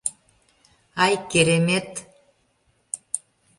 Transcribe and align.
—Ай, 1.03 1.13
керемет! 1.31 1.89